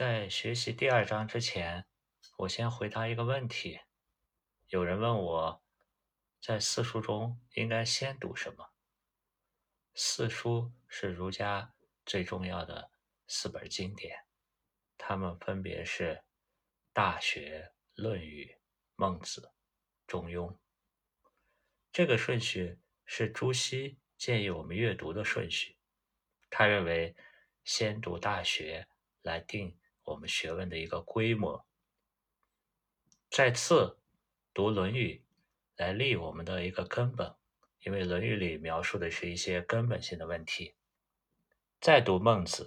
[0.00, 1.84] 在学习第二章之前，
[2.38, 3.80] 我先回答一个问题。
[4.68, 5.62] 有人问我，
[6.40, 8.70] 在四书中应该先读什么？
[9.92, 11.74] 四书是儒家
[12.06, 12.90] 最重要的
[13.26, 14.24] 四本经典，
[14.96, 16.14] 它们分别是
[16.94, 17.70] 《大学》
[18.02, 18.46] 《论语》
[18.96, 19.42] 《孟子》
[20.06, 20.48] 《中庸》。
[21.92, 25.76] 这个顺序是朱熹建议我们阅读的顺序。
[26.48, 27.14] 他认为，
[27.64, 28.88] 先读《大学》
[29.20, 29.76] 来定
[30.10, 31.64] 我们学问的一个规模，
[33.30, 33.96] 再次。
[34.52, 35.24] 读《论语》
[35.80, 37.36] 来立我们的一个根本，
[37.84, 40.74] 因为《论语》里描述的是一些根本性的问题。
[41.80, 42.64] 再读《孟子》，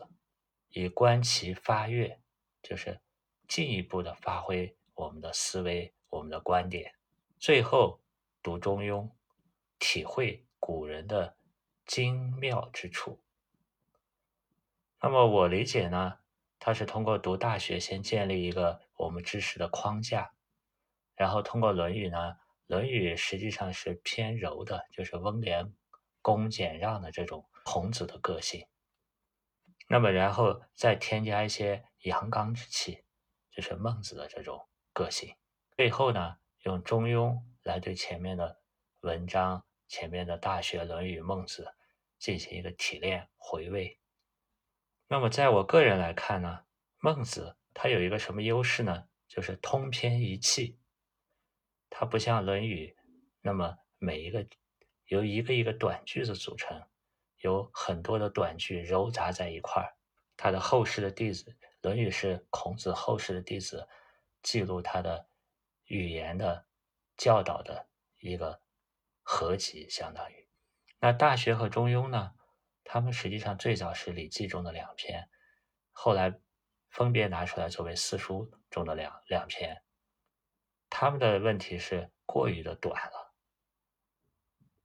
[0.70, 2.22] 以观其发跃，
[2.62, 3.02] 就是
[3.50, 6.96] 进一步的发挥我们的思维、我们的观点。
[7.38, 8.02] 最后
[8.42, 9.04] 读《中庸》，
[9.78, 11.36] 体会古人的
[11.86, 13.22] 精妙之处。
[15.02, 16.20] 那么我理解呢，
[16.66, 20.34] 他是通过读《大学》先建立一个我们知识的框架。
[21.14, 22.18] 然后通过《论语》呢，
[22.68, 25.74] 《论语》实际上是偏柔的，就是温良
[26.22, 28.66] 恭俭让的这种孔子的个性。
[29.90, 33.04] 那么，然后再添加一些阳刚之气，
[33.52, 35.36] 就是孟子的这种个性。
[35.76, 37.34] 最后呢，用《中庸》
[37.64, 38.62] 来对前面的
[39.02, 41.66] 文章、前面的《大学》《论语》《孟子》
[42.18, 44.00] 进行一个提炼回味。
[45.14, 46.64] 那么，在我个人来看呢，
[46.98, 49.08] 孟子他有一个什么优势呢？
[49.28, 50.80] 就是通篇一气。
[51.88, 52.96] 它不像《论语》
[53.40, 54.44] 那么每一个
[55.06, 56.82] 由一个一个短句子组成，
[57.42, 59.96] 有很多的短句糅杂在一块儿。
[60.36, 61.52] 他的后世的弟子，
[61.84, 63.88] 《论语》是孔子后世的弟子
[64.42, 65.28] 记录他的
[65.86, 66.66] 语言的
[67.18, 68.60] 教导的一个
[69.22, 70.50] 合集，相当于。
[71.00, 72.34] 那《大学》和《中庸》呢？
[72.84, 75.30] 他们实际上最早是《礼记》中的两篇，
[75.92, 76.40] 后来
[76.90, 79.84] 分别拿出来作为四书中的两两篇。
[80.90, 83.34] 他们的问题是过于的短了，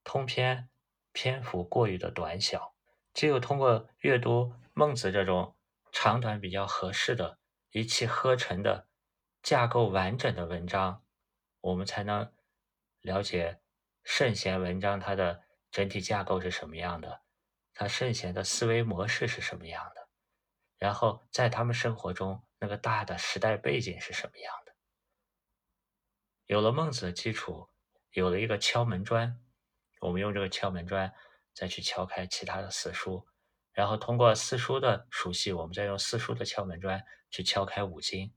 [0.04, 0.70] 通篇
[1.12, 2.74] 篇幅过于的短小，
[3.12, 5.56] 只有通过阅读孟子这种
[5.92, 7.38] 长短比较合适的、
[7.72, 8.88] 一气呵成的、
[9.42, 11.04] 架构完整的文章，
[11.60, 12.32] 我们才能
[13.02, 13.60] 了解
[14.02, 17.22] 圣贤文章它的整体架构是什么样的，
[17.78, 20.08] 他圣贤的思维模式是什么样的，
[20.78, 24.74] 然后在他们生活中那个大的时代背景是什么样的。
[26.46, 27.70] 有了孟子的基础，
[28.10, 29.40] 有了一个敲门砖，
[30.00, 31.14] 我们用这个敲门砖
[31.54, 33.28] 再去敲开其他的四书，
[33.70, 38.34] 然后通过四书的熟悉，我们再用四书的敲门砖去敲开五经，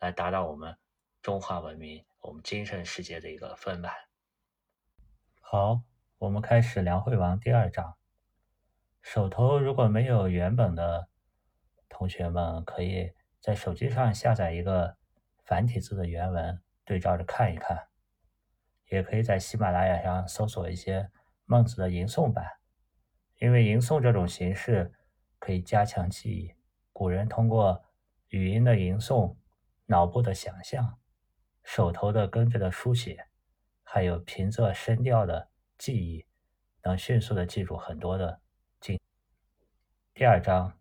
[0.00, 0.76] 来达到我们
[1.22, 3.94] 中华文明、我们精神世界的一个丰满。
[5.40, 5.82] 好，
[6.18, 7.96] 我们开始《梁惠王》第二章。
[9.04, 11.08] 手头如果没有原本的，
[11.90, 14.96] 同学们可以在手机上下载一个
[15.44, 16.58] 繁体字的原文。
[16.86, 17.86] 对照着看一看，
[18.88, 21.10] 也可以在喜马拉雅上搜索一些
[21.44, 22.46] 孟子的吟诵版，
[23.38, 24.92] 因为吟诵这种形式
[25.38, 26.54] 可以加强记忆。
[26.92, 27.84] 古人通过
[28.28, 29.36] 语音的吟诵、
[29.86, 30.98] 脑部的想象、
[31.62, 33.26] 手头的跟着的书写，
[33.82, 35.48] 还有平仄声调的
[35.78, 36.26] 记忆，
[36.82, 38.40] 能迅速的记住很多的
[38.84, 39.00] 经。
[40.12, 40.78] 第二章，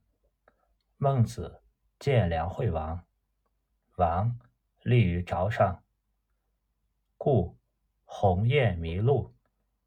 [0.97, 1.62] 孟子
[1.97, 3.06] 见梁惠王，
[3.96, 4.38] 王
[4.81, 5.81] 立于沼上。
[7.18, 7.58] 故
[8.03, 9.34] 鸿雁迷路，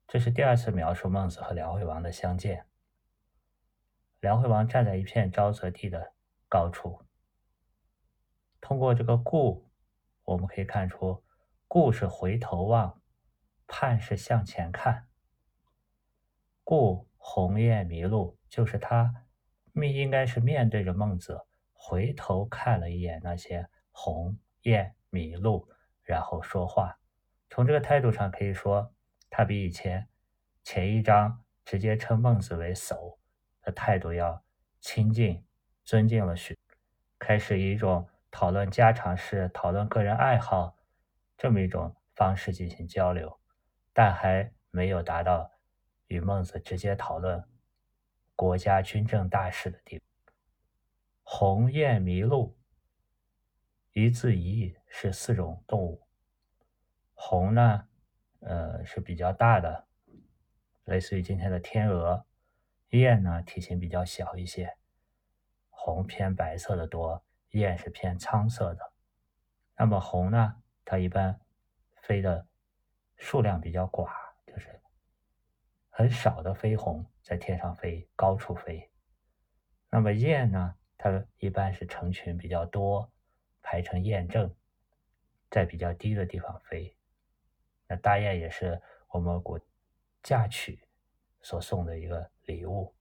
[0.09, 2.66] 这是第二次描述孟子和梁惠王的相见。
[4.21, 6.15] 梁惠王站在一片沼泽地的
[6.48, 7.03] 高处。
[8.62, 9.69] 通过这个“故”，
[10.25, 11.22] 我们可以看出
[11.69, 13.03] “故”是回头望
[13.69, 15.06] ，“盼”是向前看。
[16.65, 19.12] 故鸿雁迷路，就是他
[19.72, 25.69] 面应该是面对着孟子，回头看了一眼那些鸿雁迷路，
[26.04, 26.97] 然后说话。
[27.50, 28.94] 从这个态度上可以说，
[29.28, 30.09] 他比以前
[30.62, 33.19] 前一章直接称孟子为叟
[33.60, 34.44] 的态度要
[34.81, 35.44] 亲近、
[35.82, 36.56] 尊敬了许，
[37.18, 40.77] 开始以一种讨论家常事、讨论个人爱好
[41.36, 43.41] 这么一种方式进行交流，
[43.92, 45.50] 但还没有达到
[46.06, 47.44] 与孟子直接讨论
[48.34, 50.04] 国家军政大事的地步。
[51.22, 52.56] 鸿雁麋鹿，
[53.92, 56.06] 一字一义是四种动物。
[57.14, 57.88] 鸿呢，
[58.41, 59.86] 呃是比较大的，
[60.84, 62.24] 类似于今天的天鹅；
[62.91, 64.76] 雁呢体型比较小一些，
[65.70, 68.92] 鸿偏白色的多，雁是偏苍色的。
[69.76, 71.41] 那么鸿呢，它一般
[71.97, 72.47] 飞的
[73.16, 74.10] 数量比较寡，
[75.98, 78.91] 很少的飞鸿在天上飞，高处飞。
[79.89, 83.10] 那么雁呢，它一般是成群比较多，
[83.63, 84.54] 排成雁阵，
[85.51, 86.95] 在比较低的地方飞。
[87.89, 88.78] 那大雁也是
[89.09, 89.59] 我们古
[90.22, 90.87] 嫁娶
[91.41, 92.95] 所送的一个礼物。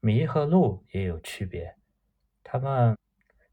[0.00, 1.76] 麋和鹿也有区别，
[2.42, 2.98] 它们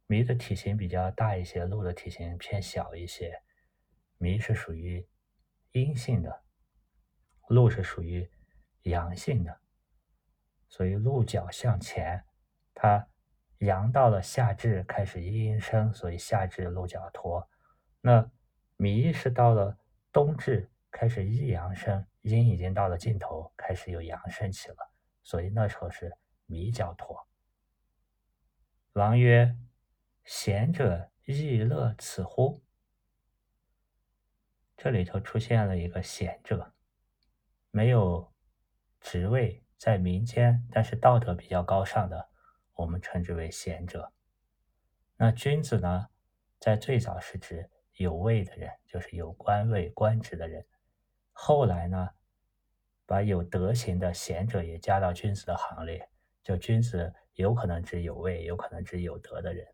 [0.08, 3.44] 麋的体型比较大一些，鹿的体型偏小一些。
[4.18, 5.08] 麋是属于
[5.74, 6.44] 阴性的，
[7.48, 8.30] 鹿是属于
[8.84, 9.60] 阳性的，
[10.68, 12.24] 所以鹿角向前，
[12.74, 13.08] 它
[13.60, 17.50] 阳到了夏至开始阴生，所以夏至鹿角脱。
[18.02, 18.30] 那
[18.76, 19.78] 米是到了
[20.12, 24.92] 冬至开始一阳生，阴已经到了尽头，开始有阳升起了，
[25.24, 26.16] 所以那时候是。
[26.50, 27.28] 米角脱。
[28.94, 29.54] 王曰
[30.24, 32.64] ：“贤者亦乐此乎？”
[34.78, 36.74] 这里头出现了一个贤者，
[37.72, 38.34] 没有
[39.00, 42.30] 职位，在民间，但是道德比较高尚的，
[42.74, 44.12] 我们称之为贤者。
[45.16, 46.08] 那君子呢，
[46.60, 50.66] 在最早是指有位的人，就是有官位、官职的人。
[51.32, 52.10] 后来呢，
[53.06, 56.10] 把有德行的贤者也加到君子的行列。
[56.44, 59.68] 就君子有可能指有位，有可能指有德的人。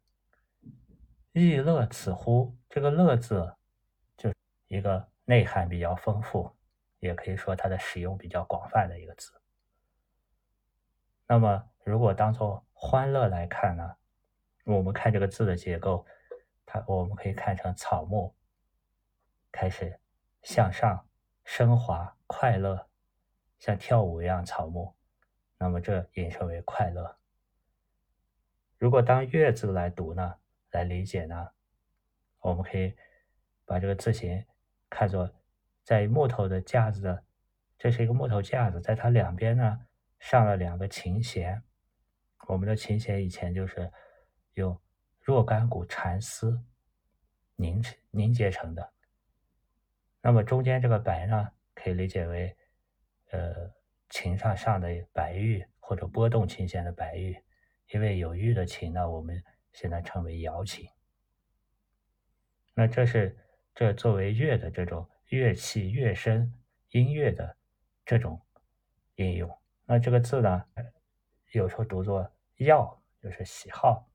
[1.34, 2.56] 亦乐此乎？
[2.70, 3.54] 这个“乐”字，
[4.18, 4.32] 就
[4.68, 6.52] 一个内涵比较丰富，
[7.04, 9.32] 也可以说它的使用比较广泛的一个字。
[11.28, 13.96] 那么，如果当做欢乐来看呢？
[14.66, 16.06] 我们看这个字的结构，
[16.66, 18.34] 它我们可以看成草木
[19.52, 20.00] 开始
[20.42, 21.06] 向上
[21.44, 22.88] 升华，快乐，
[23.60, 24.96] 像跳舞一样，草木。
[25.58, 27.18] 那么这引申为快乐。
[28.78, 30.36] 如果当月字来读呢，
[30.72, 31.52] 来理解呢，
[32.40, 32.96] 我们可以
[33.66, 34.46] 把这个字形
[34.90, 35.30] 看作
[35.84, 37.24] 在木头的架子的，
[37.78, 39.88] 这是一个木头架子，在它两边呢
[40.20, 41.62] 上了两个琴弦。
[42.48, 43.92] 我们的琴弦以前就是
[44.54, 44.80] 用
[45.20, 46.64] 若干股蚕丝
[47.56, 48.94] 凝凝结成的。
[50.22, 52.58] 那么中间这个白呢，可以理解为
[53.32, 53.74] 呃。
[54.10, 57.36] 琴上上的白玉，或者波动琴弦的白玉，
[57.88, 60.88] 因为有玉的琴呢，我们现在称为瑶琴。
[62.76, 63.36] 那这是
[63.74, 66.54] 这作为乐的这种乐器、乐声、
[66.90, 67.58] 音乐的
[68.06, 68.42] 这种
[69.16, 69.60] 应用。
[69.86, 70.66] 那这个字呢，
[71.52, 74.08] 有时候读作“要”，就是喜好。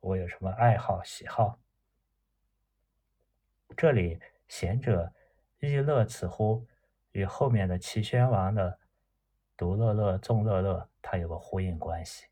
[0.00, 1.58] 我有什么爱好、喜好？
[3.76, 5.12] 这里“贤者
[5.60, 6.66] 亦乐此乎”
[7.12, 8.78] 与后面的齐宣王的。
[9.56, 12.26] 独乐乐、众乐乐，它有个呼应关系，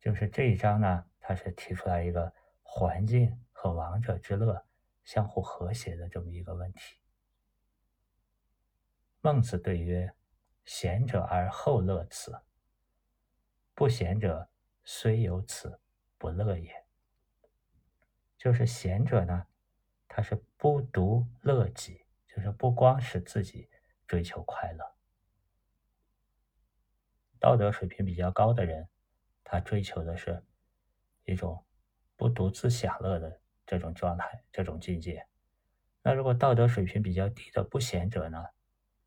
[0.00, 2.32] 就是这一章呢，它是提出来一个
[2.64, 4.60] 环境和王者之乐
[5.04, 6.98] 相互和谐的这么一个问题。
[9.20, 10.14] 孟子对曰
[10.64, 12.42] ：“贤者而后乐此，
[13.74, 14.50] 不贤者
[14.82, 15.80] 虽有此，
[16.18, 16.84] 不乐也。”
[18.36, 19.46] 就是贤者呢，
[20.08, 23.70] 他是不独乐己，就是不光是自己
[24.06, 24.94] 追求快乐。
[27.38, 28.88] 道德水平比较高的人，
[29.42, 30.44] 他追求的是
[31.24, 31.64] 一种
[32.16, 35.26] 不独自享乐的这种状态、这种境界。
[36.02, 38.44] 那如果道德水平比较低的不贤者呢？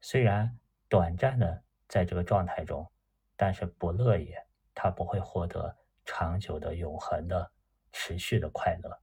[0.01, 0.57] 虽然
[0.87, 2.91] 短暂的在这个状态中，
[3.35, 7.51] 但是不乐也，他不会获得长久的、永恒的、
[7.91, 9.01] 持续的快乐。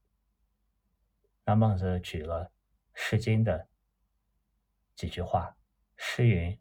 [1.44, 2.46] 那孟子举了
[2.94, 3.68] 《诗经》的
[4.94, 5.56] 几句话，
[5.96, 6.58] 诗云：“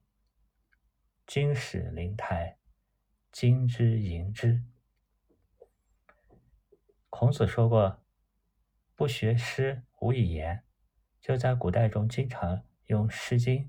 [1.25, 2.57] 金使灵台。”
[3.31, 4.63] 金之银之。
[7.09, 8.02] 孔子说过
[8.95, 10.63] ：“不学诗，无以言。”
[11.21, 13.63] 就在古代中，经常用《诗经》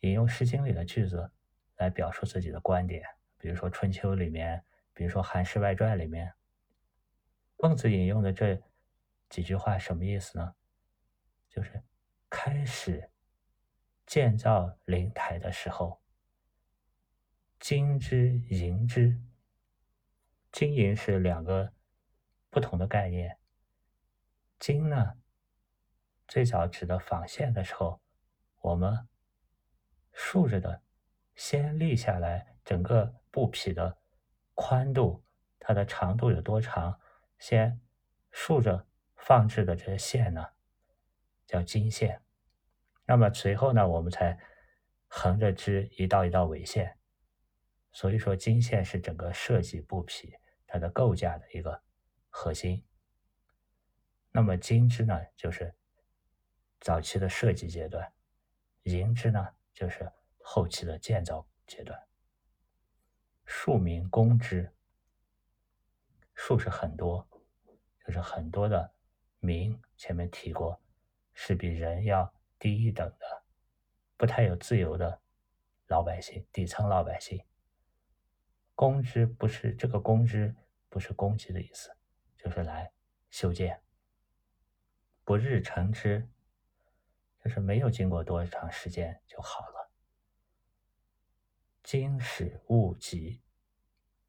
[0.00, 1.32] 引用《诗经》里的句子
[1.76, 3.04] 来表述自己的观点。
[3.36, 6.32] 比如说《春秋》里面，比如说《韩诗外传》里面，
[7.56, 8.62] 孟子引用的这
[9.28, 10.54] 几句话什么意思呢？
[11.48, 11.82] 就是
[12.30, 13.10] 开始
[14.06, 16.00] 建造灵台的时候。
[17.58, 19.20] 金之银之，
[20.52, 21.72] 金银是两个
[22.50, 23.36] 不同的概念。
[24.58, 25.14] 金呢，
[26.26, 28.00] 最早指的纺线的时候，
[28.60, 29.08] 我们
[30.12, 30.82] 竖着的，
[31.34, 33.98] 先立下来，整个布匹的
[34.54, 35.22] 宽度，
[35.58, 36.98] 它的长度有多长，
[37.38, 37.80] 先
[38.30, 40.46] 竖着放置的这些线呢，
[41.46, 42.22] 叫金线。
[43.04, 44.38] 那么随后呢，我们才
[45.08, 46.98] 横着织一道一道纬线。
[47.92, 50.34] 所以说，金线是整个设计布匹
[50.66, 51.82] 它的构架的一个
[52.28, 52.84] 核心。
[54.36, 55.72] 那么金织呢，就是
[56.80, 58.04] 早期的设计阶段；
[58.82, 60.10] 银织呢，就是
[60.42, 61.96] 后期的建造阶段。
[63.44, 64.74] 庶民工织，
[66.34, 67.24] 术是很多，
[68.04, 68.92] 就是很多的
[69.38, 70.82] 民，前面提过，
[71.32, 73.44] 是比人要低一等的，
[74.16, 75.22] 不太有自由的
[75.86, 77.40] 老百姓，底层老百姓。
[78.74, 80.52] 公之不是这个公之，
[80.88, 81.96] 不是攻击的意思，
[82.36, 82.92] 就是来
[83.30, 83.83] 修建。
[85.24, 86.28] 不日成之，
[87.42, 89.90] 就是没有经过多长时间就好了。
[91.82, 93.42] 经始勿急，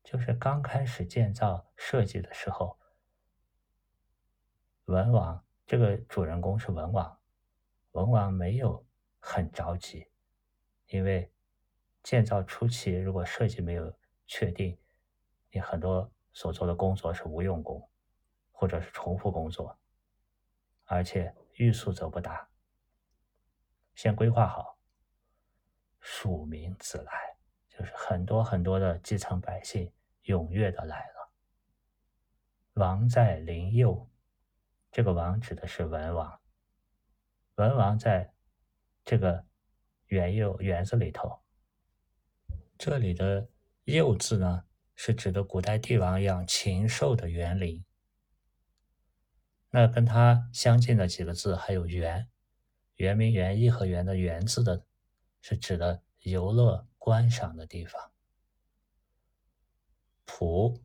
[0.03, 2.79] 就是刚开始建造设计的时候，
[4.85, 7.19] 文王这个主人公是文王，
[7.91, 8.85] 文王没有
[9.19, 10.07] 很着急，
[10.87, 11.31] 因为
[12.03, 13.97] 建造初期如果设计没有
[14.27, 14.77] 确定，
[15.51, 17.89] 你很多所做的工作是无用功，
[18.51, 19.77] 或者是重复工作。
[20.85, 22.47] 而且欲速则不达，
[23.93, 24.77] 先规划好，
[25.99, 27.37] 庶民自来，
[27.67, 29.91] 就是很多很多的基层百姓
[30.25, 31.31] 踊跃的来了。
[32.73, 34.09] 王在灵佑，
[34.91, 36.41] 这个王指的是文王，
[37.55, 38.33] 文王在
[39.03, 39.45] 这个
[40.07, 41.41] 园佑园子里头，
[42.77, 43.47] 这里的
[43.85, 44.65] 佑字呢，
[44.95, 47.84] 是指的古代帝王养禽兽的园林。
[49.75, 52.29] 那跟它相近的几个字还有“园”，
[52.95, 54.85] 圆明园、颐和园的“园”字的，
[55.41, 58.13] 是指的游乐观赏的地方。
[60.25, 60.81] 圃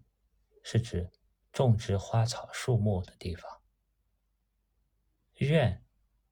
[0.65, 1.09] 是指
[1.53, 3.63] 种植花草树木的地方。
[5.35, 5.85] 苑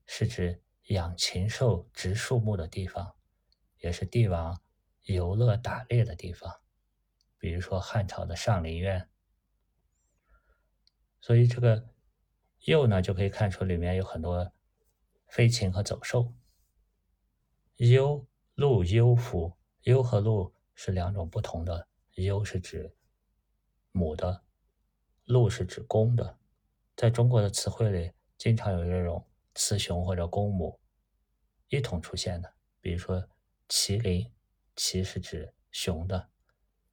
[0.04, 3.14] 是指养禽兽、植树木的地方，
[3.76, 4.60] 也是帝王
[5.04, 6.60] 游乐打猎的地方，
[7.38, 9.08] 比如说汉朝的上林苑。
[11.20, 11.94] 所以这个。
[12.68, 14.52] 右呢，就可以看出里面有很多
[15.26, 16.34] 飞禽和走兽。
[17.76, 21.88] 幽鹿幽孚，幽和鹿是两种不同的。
[22.16, 22.94] 幽是指
[23.90, 24.44] 母的，
[25.24, 26.38] 鹿是指公的。
[26.94, 30.78] 在中国的词汇里，经常有这种雌雄或者公母
[31.68, 32.52] 一同出现的。
[32.82, 33.26] 比如说
[33.68, 34.30] 麒麟，
[34.76, 36.28] 麒是指雄的，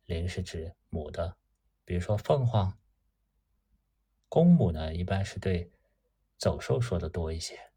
[0.06, 1.36] 麟是指母的。
[1.84, 2.80] 比如说凤凰。
[4.36, 5.72] 公母呢，一般是对
[6.38, 7.72] 走兽说的多一些。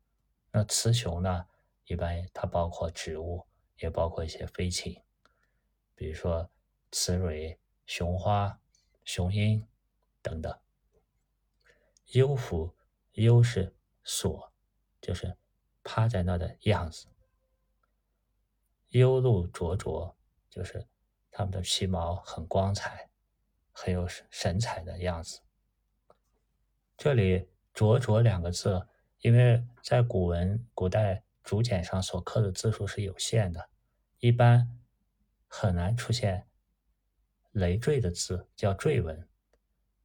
[0.51, 1.47] 那雌雄呢，
[1.85, 3.47] 一般它包括植物，
[3.77, 5.01] 也包括一些飞禽，
[5.95, 6.51] 比如说
[6.91, 8.61] 雌蕊、雄花、
[9.05, 9.69] 雄鹰
[10.21, 10.59] 等等。
[12.07, 12.75] 幽孚，
[13.13, 14.53] 幽是所，
[15.01, 15.37] 就是
[15.85, 17.07] 趴在那的样子。
[18.89, 20.17] 幽鹿灼灼，
[20.51, 20.89] 就是
[21.31, 23.09] 它们的皮毛很光彩，
[23.71, 25.41] 很有神神采的样子。
[26.99, 28.85] 这里“灼灼”两个字，
[29.21, 33.69] 因为在古文、古代竹简上所刻的字数是有限的，
[34.19, 34.77] 一般
[35.47, 36.49] 很难出现
[37.53, 39.29] 累赘的字，叫赘文。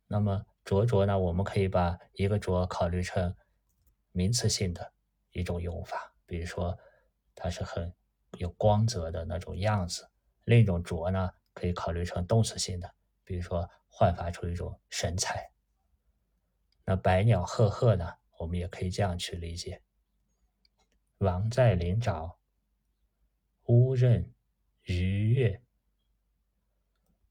[0.05, 3.35] 那么“灼灼”呢，我们可以把一个“灼”考虑成
[4.11, 4.93] 名词性的
[5.31, 6.77] 一种用法，比如说
[7.33, 7.91] 它是很
[8.37, 10.03] 有光泽的那种样子；
[10.43, 15.49] 另一种“灼”呢，可以考虑成动词性的，比如说焕发出一种神采。
[16.85, 18.15] 那百鸟赫赫呢？
[18.39, 19.81] 我们也可以这样去理解。
[21.19, 22.35] 王在林沼，
[23.67, 24.33] 乌任
[24.81, 25.63] 鱼跃。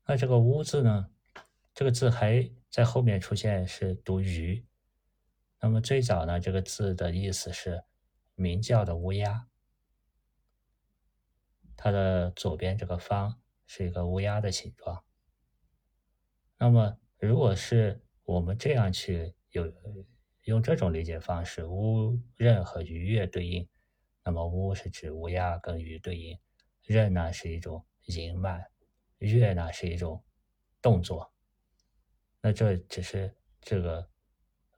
[0.06, 1.10] 那这个“乌”字呢？
[1.74, 4.66] 这个字还在后面出现，是读“鱼”。
[5.60, 7.84] 那么最早呢，这个字的意思是
[8.34, 9.46] 鸣叫的乌鸦。
[11.76, 15.04] 它的左边这个方是一个乌鸦的形状。
[16.56, 19.34] 那么如果是我们这样去。
[19.52, 19.70] 有
[20.44, 23.68] 用这种理解方式，乌任和鱼跃对应，
[24.24, 26.38] 那么乌是指乌鸦跟鱼对应，
[26.82, 28.64] 任呢是一种盈慢，
[29.18, 30.24] 跃呢是一种
[30.80, 31.32] 动作。
[32.40, 34.10] 那这只是这个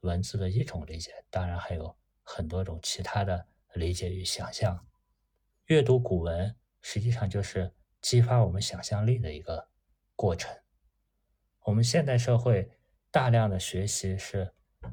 [0.01, 4.85] 文字的一种理解，当然还有很多种其他的理解与想象。
[5.67, 9.69] 阅读古文实际上就是激发我们想象力的一个
[10.15, 10.53] 过程。
[11.61, 12.69] 我们现代社会
[13.09, 14.51] 大量的学习是。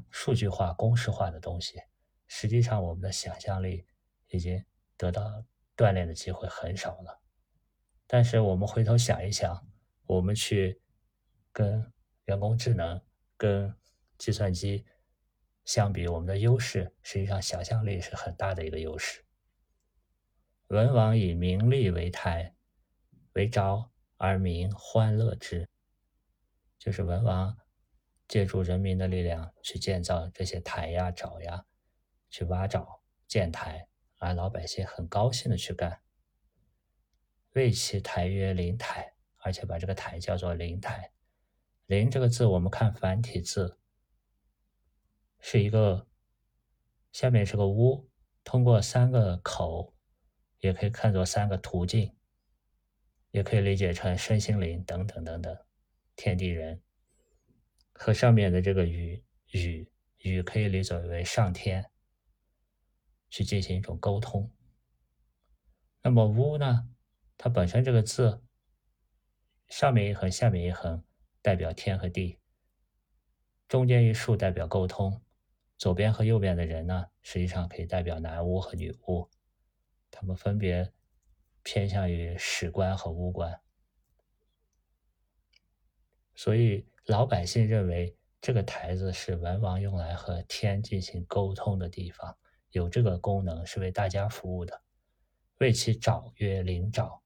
[0.09, 1.81] 数据化、公式化的东西，
[2.27, 3.85] 实际上我们的想象力
[4.29, 4.63] 已经
[4.97, 5.43] 得到
[5.75, 7.21] 锻炼的机会很少了。
[8.07, 9.67] 但是我们回头想一想，
[10.05, 10.81] 我们去
[11.51, 11.91] 跟
[12.25, 13.01] 人工智能、
[13.37, 13.75] 跟
[14.17, 14.85] 计算机
[15.65, 19.25] 相比，我们的优势实际上想象力是很大的一个优势。
[20.67, 22.55] 文王以名利为台，
[23.33, 25.69] 为昭而民欢乐之，
[26.77, 27.57] 就是文王。
[28.33, 31.67] 借助人民的力量去建造这些台呀、沼呀，
[32.31, 32.83] 去挖沼
[33.27, 33.87] 建台，
[34.17, 36.01] 而老百姓很高兴的去干。
[37.51, 41.11] 为其台曰灵台，而且把这个台叫做灵台。
[41.85, 43.77] 灵这个字，我们看繁体字
[45.39, 46.07] 是一个，
[47.11, 48.09] 下面是个屋，
[48.43, 49.93] 通过三个口，
[50.57, 52.17] 也可以看作三个途径，
[53.29, 55.55] 也可以理解成身心灵等等等等，
[56.15, 56.81] 天地人
[58.03, 61.89] 和上面的这个雨雨雨可以理解为上天，
[63.29, 64.51] 去进行一种沟通。
[66.01, 66.89] 那么屋呢，
[67.37, 68.43] 它本身这个字，
[69.69, 71.01] 上面一横，下面一横。
[71.41, 72.39] 代表天和地，
[73.67, 75.21] 中间一竖代表沟通，
[75.77, 79.29] 左边和右边的人呢，实际上可以代表男巫和女巫，
[80.09, 80.93] 他们分别
[81.63, 83.59] 偏向于史官和巫官，
[86.33, 92.37] 所以老百姓认为这个台子是文王用来和天进行沟通的地方，
[92.71, 94.81] 有这个功能是为大家服务的，
[95.59, 97.19] 为其沼曰灵沼，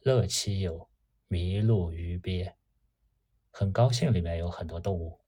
[0.00, 0.90] 乐其有
[1.28, 2.52] 麋鹿鱼鳖。
[3.50, 5.20] 很高兴，里面有很多动物。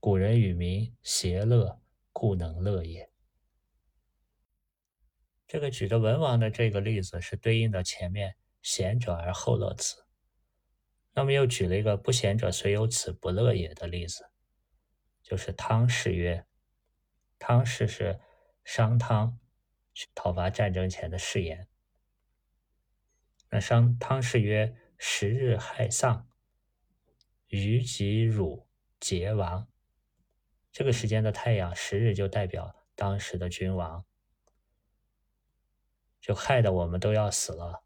[0.00, 1.80] 古人与民谐乐，
[2.12, 3.10] 故能乐也。
[5.46, 10.03] 这个举的文王的这个例子是对应的前面“贤者而后乐此”。
[11.14, 14.30] 那么又举了一个“不贤者虽有此，不乐也”的例子，
[15.22, 16.46] 就是汤氏曰
[17.38, 18.20] ：“汤氏是
[18.64, 19.38] 商汤
[19.92, 21.68] 去讨伐战争前的誓言。
[23.50, 26.28] 那商汤氏曰：‘十日害丧。’”
[27.48, 28.66] 余及汝
[28.98, 29.68] 桀亡，
[30.72, 34.04] 这个时间的太阳十日就代表当时的君王，
[36.20, 37.84] 就害得我们都要死了。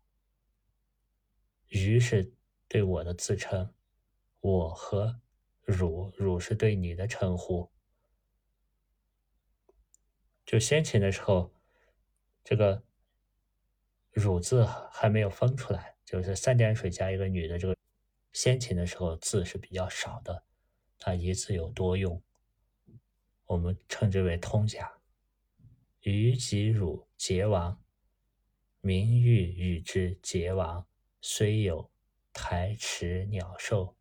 [1.67, 2.33] 虞是
[2.69, 3.75] 对我的自称，
[4.41, 5.21] 我和
[5.63, 7.71] 汝，汝是对你的称呼。
[10.45, 11.53] 就先秦的时候，
[12.45, 12.83] 这个
[14.13, 17.77] 汝字还没有分出来，就是三点水加一个女的这个。
[18.33, 20.45] 先秦的时候字是比较少的，
[20.99, 22.23] 它一字有多用，
[23.47, 24.93] 我们称之为通假。
[26.01, 27.83] 虞己汝桀王，
[28.81, 30.87] 名誉与之桀王，
[31.21, 31.91] 虽有
[32.33, 33.97] 台池鸟兽，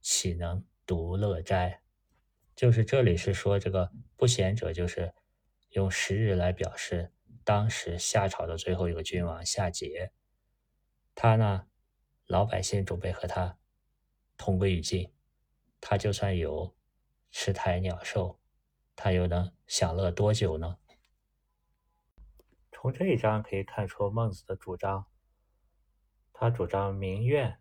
[0.00, 1.82] 岂能独乐哉？
[2.54, 5.14] 就是这里是说这个不贤者，就是
[5.70, 7.12] 用十日来表示
[7.44, 10.10] 当时夏朝的最后一个君王夏桀，
[11.14, 11.68] 他呢，
[12.26, 13.58] 老百姓准备和他。
[14.36, 15.12] 同归于尽，
[15.82, 16.74] 他就算有
[17.30, 18.40] 池台鸟兽，
[18.96, 20.78] 他又能享乐多久呢？
[22.72, 25.06] 从这一章可以看出孟子的主张，
[26.32, 27.59] 他主张民怨，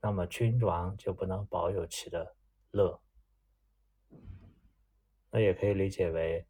[0.00, 2.36] 那么君王就不能保有其的
[2.70, 3.00] 乐。
[5.30, 6.46] 那也可以理解为，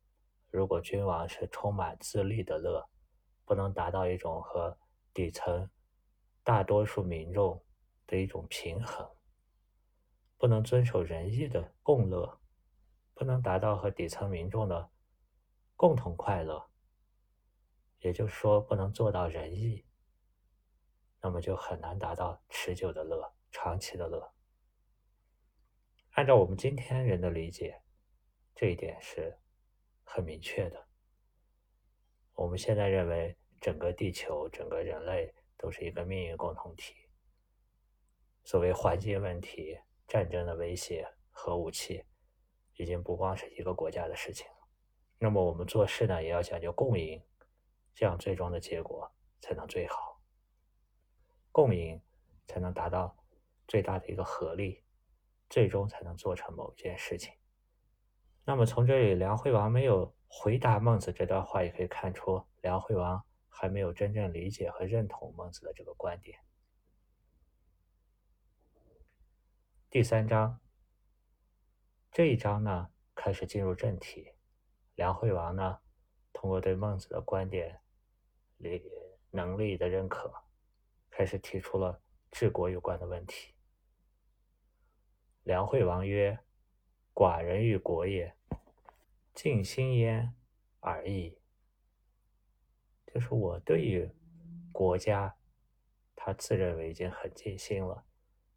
[0.50, 2.88] 如果君王是充满自利的乐，
[3.44, 4.78] 不能达到一种和
[5.12, 5.68] 底层
[6.42, 7.62] 大多数民众
[8.06, 9.08] 的一种平衡。
[10.38, 12.40] 不能遵守仁义的共乐，
[13.12, 14.90] 不能达到和底层民众的
[15.76, 16.70] 共同快乐，
[17.98, 19.84] 也就是说，不能做到仁义，
[21.20, 24.32] 那么就很难达到持久的乐、长期的乐。
[26.12, 27.82] 按照我们今天人的理解，
[28.54, 29.38] 这一点是
[30.04, 30.88] 很明确的。
[32.34, 36.94] 我们现在认为，整个地球、整个人类都是一个命运共同体。
[38.44, 39.78] 所谓环境问题。
[40.10, 42.04] 战争的威胁、核武器，
[42.74, 44.66] 已经不光是一个国家的事情了。
[45.20, 47.22] 那么我们做事呢，也要讲究共赢，
[47.94, 49.08] 这样最终的结果
[49.38, 50.20] 才能最好。
[51.52, 52.02] 共赢
[52.48, 53.16] 才能达到
[53.70, 54.82] 最大的一个合力，
[55.48, 57.32] 最终才能做成某件事情。
[58.44, 66.36] 那么从这里，梁惠王没有回答孟子这段话，也可以看出梁惠王还没有真正理解和认同孟子的这个观点。
[69.88, 70.60] 第三章，
[72.10, 74.34] 这一章呢，开始进入正题。
[74.96, 75.78] 梁惠王呢，
[76.32, 77.80] 通过对孟子的观点、
[78.56, 78.82] 力
[79.30, 80.34] 能力的认可，
[81.08, 82.02] 开始提出了
[82.32, 83.54] 治国有关的问题。
[85.42, 86.38] 梁惠王曰
[87.14, 88.34] ：“寡人与国也，
[89.34, 90.34] 尽心焉
[90.80, 91.38] 而已。”
[93.12, 94.08] 就是我对于
[94.70, 95.36] 国家，
[96.14, 98.04] 他自认为已经很尽心了。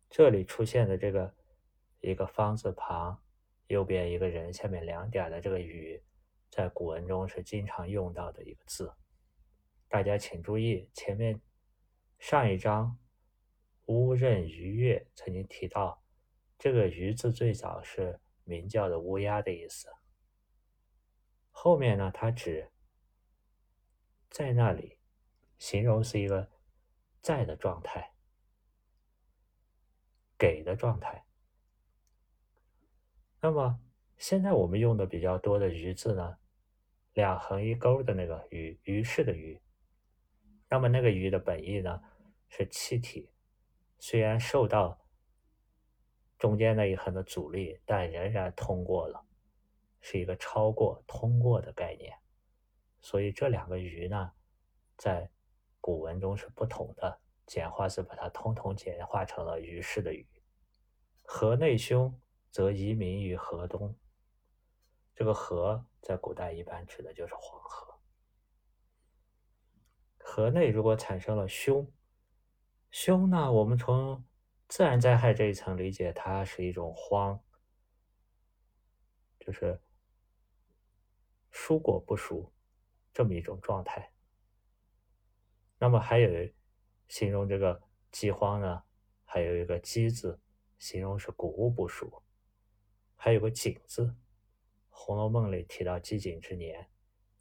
[0.10, 1.34] 这里出现的这个
[2.02, 3.24] 一个方字旁，
[3.68, 6.00] 右边一个人，下面两点的这个“与”，
[6.52, 8.94] 在古文中是经常用到的一个字。
[9.88, 11.42] 大家请注意，前面
[12.20, 13.00] 上一章
[13.86, 16.03] 乌任鱼跃曾经提到，
[16.64, 19.90] 这个“鱼”字最早是鸣叫的乌鸦的意思。
[21.52, 22.72] 后面呢，它指
[24.30, 24.98] 在那里，
[25.58, 26.50] 形容是一个
[27.20, 28.14] 在的状态。
[30.38, 31.26] 给的状态。
[33.42, 33.82] 那么
[34.16, 36.38] 现在我们用的比较多的“鱼”字呢，
[37.12, 39.62] 两横一勾的那个“鱼”，鱼是的“鱼”。
[40.72, 42.02] 那么那个“鱼”的本意呢
[42.48, 43.34] 是气体，
[44.00, 45.03] 虽然受到
[46.44, 49.26] 中间那一横的阻力，但仍然通过了，
[50.02, 52.14] 是一个超过、通过的概念。
[53.00, 54.34] 所以这两个“鱼”呢，
[54.98, 55.32] 在
[55.80, 57.18] 古文中是不同的。
[57.46, 60.28] 简化是把它通通简化成了“于是”的“于”。
[61.24, 62.14] 河内兄。
[62.52, 63.96] 则移民于河东。
[65.16, 67.96] 这个河在古代一般指的就是黄河。
[70.20, 71.92] 河内如果产生了凶，
[72.92, 73.52] 凶呢？
[73.52, 74.24] 我们从
[74.74, 77.40] 自然灾害这一层理解，它是一种荒，
[79.40, 79.80] 就是
[81.52, 82.52] 蔬果不熟
[83.14, 84.12] 这么一种状态。
[85.78, 86.52] 那么还有
[87.08, 88.84] 形容这个饥荒呢？
[89.24, 90.42] 还有一个“饥”字，
[90.80, 92.24] 形容是谷物不熟。
[93.16, 94.06] 还有个“景”字，
[94.90, 96.90] 《红楼梦》里提到饥馑之年，“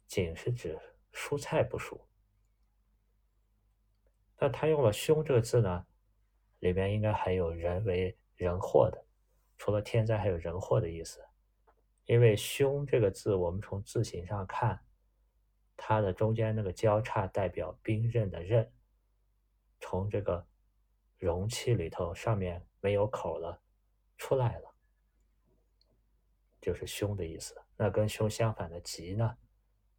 [0.05, 0.79] 景”是指
[1.11, 2.07] 蔬菜不熟。
[4.37, 5.87] 那他用了“凶”这个字呢，
[6.63, 9.05] 里面应该还有人为人祸的，
[9.57, 11.21] 除了天灾，还有人祸的意思。
[12.05, 14.79] 因为“凶”这个字，我们从字形上看，
[15.75, 18.71] 它的中间那个交叉代表兵刃的“刃”，
[19.81, 20.47] 从这个
[21.17, 23.61] 容器里头上面没有口了，
[24.15, 24.73] 出来了。
[26.61, 29.37] 就是凶的意思，那跟凶相反的吉呢，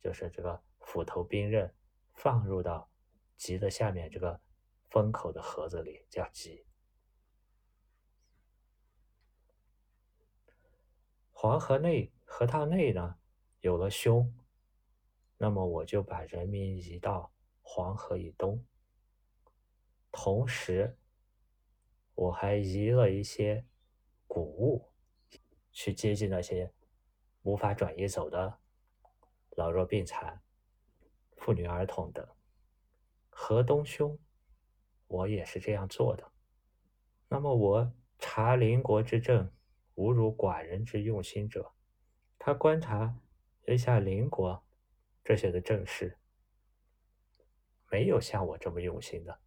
[0.01, 1.71] 就是这个斧头兵刃
[2.15, 2.89] 放入到
[3.37, 4.41] 吉的下面这个
[4.91, 6.67] 封口的盒子里，叫鸡。
[11.31, 13.17] 黄河内河套内呢
[13.61, 14.35] 有了凶，
[15.37, 18.65] 那么我就把人民移到黄河以东，
[20.11, 20.99] 同时
[22.15, 23.67] 我还移了一些
[24.27, 24.91] 谷物。
[25.77, 26.73] 去接近那些
[27.43, 28.61] 无法转移走的
[29.57, 30.41] 老弱病残、
[31.37, 32.25] 妇女儿童等。
[33.29, 34.17] 河东兄，
[35.15, 36.33] 我也是这样做的。
[37.29, 39.53] 那么我察邻国之政，
[39.95, 41.73] 无如寡人之用心者。
[42.37, 43.17] 他观察
[43.69, 44.65] 一下邻国
[45.23, 46.19] 这些的政事，
[47.91, 49.39] 没有像我这么用心的。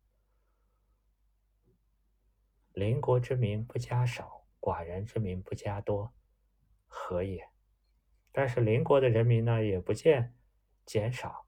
[2.72, 6.14] 邻国之民不加少，寡人之民不加多。
[6.86, 7.50] 何也？
[8.32, 10.34] 但是邻国的人民呢，也不见
[10.86, 11.48] 减少；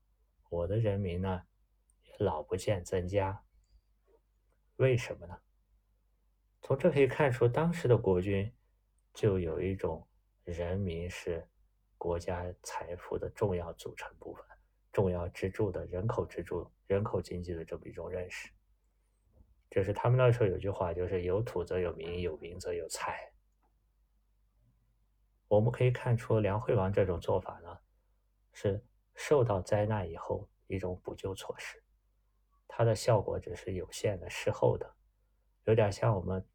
[0.50, 1.44] 我的人民呢，
[2.04, 3.44] 也老不见增加。
[4.80, 5.38] 为什么呢？
[6.62, 8.50] 从这可以看出，当时的国君
[9.14, 10.08] 就有一种
[10.46, 11.46] 人民是
[11.98, 14.46] 国家财富的重要组成部分、
[14.94, 18.50] 重要支柱的人口支柱、人口经济的这么一种认识。
[19.70, 23.34] 就是他们那时候有句话，就是有土则有民，有民则有财。
[25.50, 27.78] 我们可以看出，梁惠王这种做法呢，
[28.54, 28.82] 是
[29.14, 31.84] 受到灾难以后一种补救措施，
[32.70, 34.96] 它的效果只是有限的、事后的，
[35.66, 36.48] 有点像我们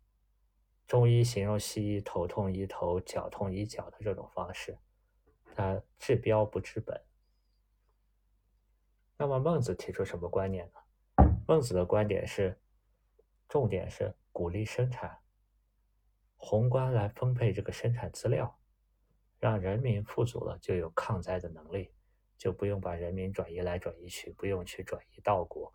[0.87, 4.79] 中医形容西医头痛医头、脚痛医脚的这种方式，
[5.55, 7.05] 它治标不治本。
[9.19, 11.25] 那么孟子提出什么观念呢？
[11.47, 12.59] 孟子的观点是，
[13.49, 15.19] 重点是鼓励生产，
[16.37, 18.59] 宏观来分配这个生产资料。
[19.41, 21.93] 让人民富足了，就有抗灾的能力，
[22.39, 25.71] 就不用把人民转移来转移去，不用去转移稻谷，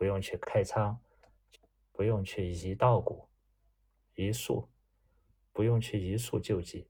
[0.00, 0.98] 不用去开仓，
[1.92, 3.28] 不用去移稻谷、
[4.14, 4.70] 移粟，
[5.52, 6.88] 不用去移粟救济。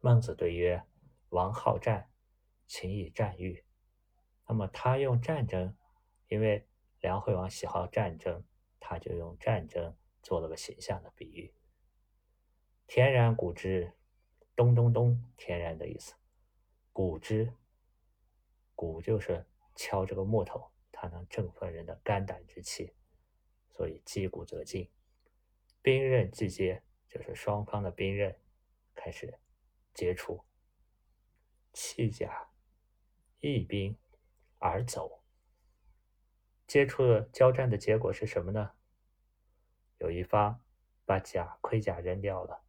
[0.00, 0.82] 孟子对曰
[1.28, 2.10] ：“王好战，
[2.66, 3.62] 请以战喻。”
[4.48, 5.76] 那么他用战争，
[6.28, 6.66] 因为
[7.00, 8.42] 梁惠王喜好战争，
[8.80, 11.52] 他就用战争做了个形象的比喻。
[12.86, 13.92] 天然谷之。
[14.56, 16.14] 咚咚咚，天然的意思。
[16.90, 17.52] 鼓之，
[18.74, 22.92] 鼓就是敲这个木头，它能振奋人的肝胆之气，
[23.70, 24.90] 所以击鼓则进。
[25.80, 28.36] 兵刃既接，就是双方的兵刃
[28.96, 29.38] 开始
[29.94, 30.44] 接触。
[31.72, 32.50] 弃甲
[33.38, 33.96] 易兵
[34.58, 35.22] 而走。
[36.66, 38.72] 接触的交战的结果是什么呢？
[39.98, 40.60] 有一方
[41.04, 42.64] 把甲盔甲扔掉了。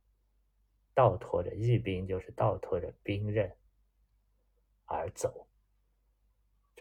[0.93, 3.57] 倒拖着义兵，就是倒拖着兵刃
[4.85, 5.48] 而走。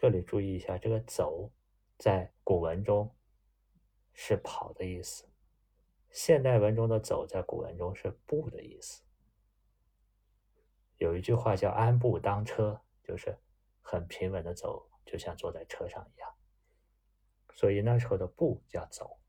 [0.01, 1.51] 这里注意一下，这个“走”
[1.99, 3.13] 在古文中
[4.13, 5.27] 是跑的意思，
[6.09, 9.03] 现代文中的“走”在古文中是步的意思。
[10.99, 13.37] 有一句话叫“安步当车”，就是
[13.81, 16.33] 很平稳的走，就像坐在车上一样。
[17.53, 19.19] 所以那时候的“步”叫“走”，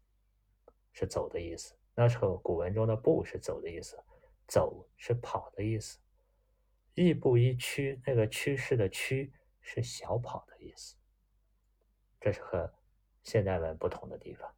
[0.94, 1.74] 是走的意思。
[1.96, 3.98] 那时候古文中的步是走的意思，
[4.46, 5.98] 走是跑的意思。
[6.94, 9.32] 亦步亦趋，那个趋势的趋
[9.72, 10.96] 是小跑的意思。
[12.20, 12.74] 这是和
[13.22, 14.52] 现代文不同的地方。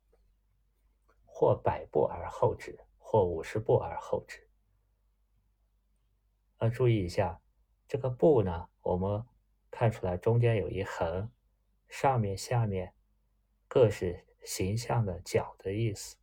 [1.26, 4.48] 或百步而后止，或五十步而后止。
[6.60, 7.40] 要注意一下，
[7.88, 9.24] 这个步呢，我们
[9.70, 11.30] 看出来中间有一横，
[11.88, 12.94] 上面下面
[13.66, 16.16] 各是形象的脚的意思。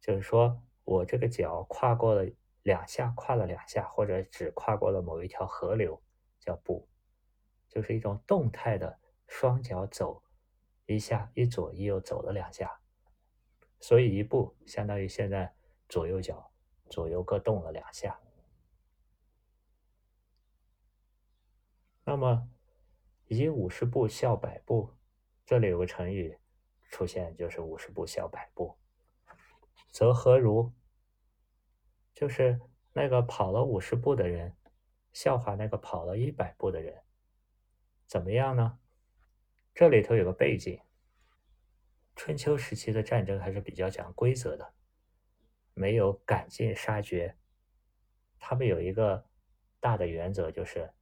[0.00, 2.30] 就是说我这个脚跨过了
[2.62, 6.00] 两下，跨了两下，或者只跨过了某一条河流，
[6.40, 6.88] 叫步，
[7.74, 10.22] 就是一种动态的双脚走
[10.86, 12.80] 一下，一左一右走了两下。
[13.80, 15.52] 所以一步相当于现在
[15.88, 16.52] 左右脚
[16.88, 18.20] 左右各动了两下。
[22.04, 22.48] 那么
[23.26, 24.94] 以五十步笑百步，
[25.44, 26.38] 这里有个成语
[26.90, 28.78] 出现，就是五十步笑百步。
[29.90, 30.72] 则何如？
[32.12, 32.60] 就是
[32.92, 34.56] 那个跑了五十步的人，
[35.12, 37.03] 笑话那个跑了一百步的人，
[38.06, 38.78] 怎么样呢？
[39.74, 40.80] 这里头有个背景，
[42.14, 44.74] 春秋时期的战争还是比较讲规则的，
[45.74, 47.36] 没有赶尽杀绝。
[48.38, 49.26] 他们有一个
[49.80, 50.92] 大的原则，就是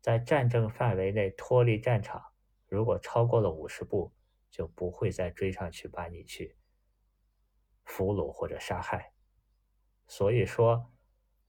[0.00, 2.32] 在战争范围内脱离战场，
[2.68, 4.12] 如果超过了五十步，
[4.50, 6.56] 就不会再追上去把你去。
[7.84, 9.12] 俘虏或者杀害，
[10.06, 10.92] 所以说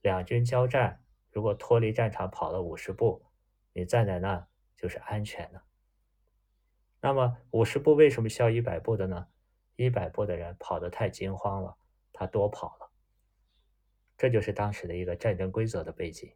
[0.02, 3.28] 两军交战，如果脱离战场跑了五十步，
[3.74, 4.47] 你站在那
[4.82, 5.62] 就是安全的。
[7.02, 9.28] 那么五十步为什么需要一百步的呢？
[9.76, 11.78] 一百步的人跑得太惊慌了，
[12.12, 12.91] 他多跑了。
[14.17, 16.36] 这就是当时的一个战争规则的背景。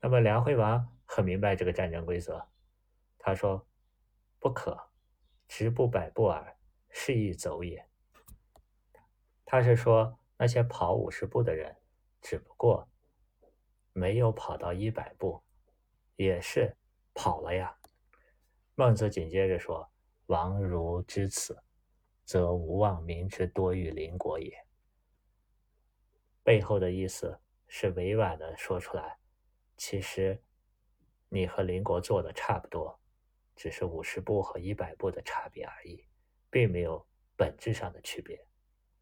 [0.00, 2.48] 那么梁惠王很明白这个战争规则，
[3.16, 3.64] 他说
[4.40, 4.90] ：“不可，
[5.46, 6.56] 直不百步耳，
[6.90, 7.88] 是亦走也。”
[9.46, 11.76] 他是说，那些跑五十步的人，
[12.20, 12.88] 只不过
[13.92, 15.42] 没有跑到一百步，
[16.16, 16.76] 也是
[17.14, 17.78] 跑了呀。
[18.74, 19.90] 孟子紧接着说
[20.26, 21.62] ：“王如知此，
[22.24, 24.66] 则无忘民之多于邻国也。”
[26.44, 29.18] 背后的意思是委婉的说出来，
[29.76, 30.42] 其实
[31.28, 33.00] 你和邻国做的差不多，
[33.54, 36.06] 只是五十步和一百步的差别而已，
[36.50, 38.46] 并没有本质上的区别。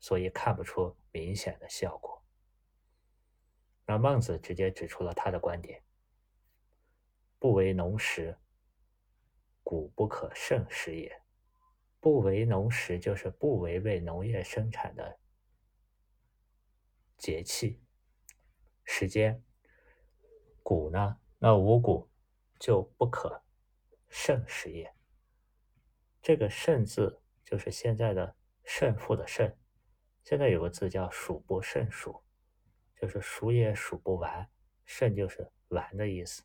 [0.01, 2.23] 所以看不出明显的效果。
[3.87, 5.83] 那孟子直接指出了他的观点：
[7.39, 8.39] 不为农时，
[9.63, 11.23] 谷不可胜食也。
[12.01, 15.19] 不为农时，就是不违背农业生产的
[17.17, 17.83] 节气、
[18.85, 19.43] 时间。
[20.63, 22.11] 谷呢，那五谷
[22.59, 23.43] 就不可
[24.09, 24.95] 胜食也。
[26.23, 29.55] 这个“胜”字，就是现在的胜负的“胜”。
[30.25, 32.23] 现在有个字叫“数不胜数”，
[32.97, 34.51] 就是数也数不完，
[34.87, 36.43] 胜就是完的意思。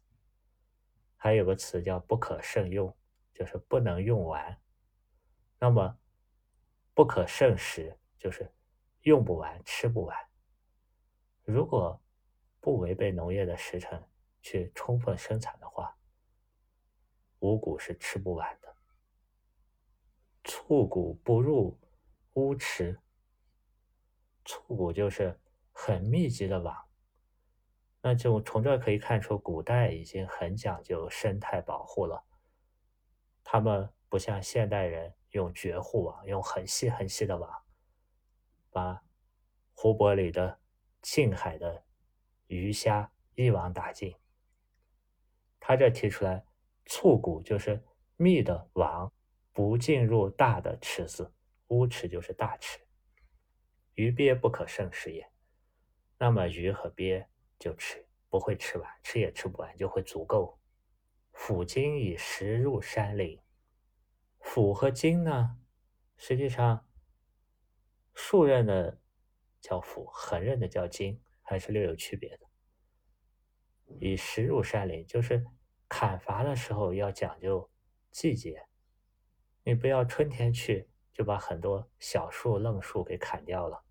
[1.22, 2.96] 还有个词叫“不可胜用”，
[3.36, 4.58] 就是不能用完。
[5.60, 6.00] 那么
[6.96, 8.50] “不可胜食”就是
[9.02, 10.18] 用不完、吃不完。
[11.44, 12.02] 如果
[12.62, 14.02] 不违背农业的时辰
[14.42, 15.98] 去充分生产的话，
[17.40, 18.74] 五谷是吃不完的。
[20.46, 21.78] 促谷不入
[22.36, 22.98] 乌池。
[24.46, 25.38] 促谷就是
[25.74, 26.89] 很密集的网，
[28.02, 32.26] 那就从这可以看出，古代已经很讲究生态保护了。
[33.44, 37.64] 他们不像现代人用绝户网，用很细很细的网，
[38.72, 39.04] 把
[39.74, 40.60] 湖泊里的
[41.02, 41.84] 近海的
[42.48, 44.16] 鱼虾一网打尽。
[45.60, 46.46] 他这提出来，
[46.86, 47.84] 促谷就是
[48.16, 49.12] 密的网，
[49.52, 51.34] 不进入大的池子，
[51.68, 52.80] 乌池就是大池。
[53.96, 55.30] 鱼鳖不可胜食也，
[56.18, 57.29] 那么鱼和鳖
[57.60, 60.58] 就吃不会吃完，吃也吃不完，就会足够。
[61.34, 63.42] 斧斤以食入山林，
[64.40, 65.58] 斧和斤呢，
[66.18, 66.88] 实际上
[68.14, 69.00] 竖刃的
[69.62, 72.48] 叫斧，横刃的叫斤，还是略有区别的。
[74.00, 75.46] 以食入山林，就是
[75.88, 77.70] 砍伐的时候要讲究
[78.12, 78.68] 季节，
[79.64, 83.84] 你不要春天去就把很多小树愣树给砍掉了。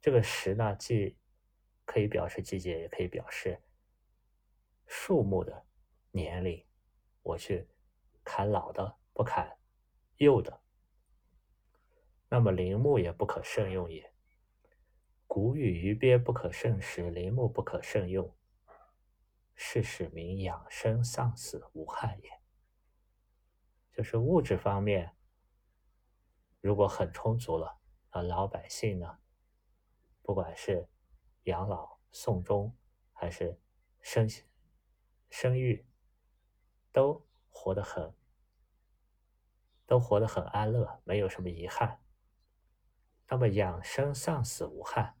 [0.00, 1.16] 这个时呢，既
[1.86, 3.62] 可以表示季节，也可以表示
[4.86, 5.64] 树木的
[6.10, 6.62] 年龄。
[7.22, 7.66] 我去
[8.22, 9.56] 砍老的，不砍
[10.18, 10.60] 幼的。
[12.28, 14.12] 那么林木也不可胜用也。
[15.26, 18.36] 谷与鱼鳖不可胜食，林木不可胜用，
[19.54, 22.30] 是使民养生丧死无憾也。
[23.92, 25.16] 就是物质方面，
[26.60, 27.78] 如果很充足了。
[28.10, 29.18] 啊，老百姓呢，
[30.22, 30.88] 不管是
[31.46, 32.76] 养老、送终，
[33.12, 33.60] 还是
[34.00, 34.28] 生
[35.30, 35.86] 生育，
[36.90, 38.12] 都活得很，
[39.86, 42.02] 都活得很安乐，没有什么遗憾。
[43.28, 45.16] 那么养生丧死无憾，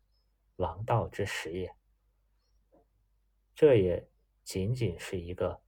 [0.56, 1.76] 王道之实也。
[3.54, 4.10] 这也
[4.42, 5.62] 仅仅是一个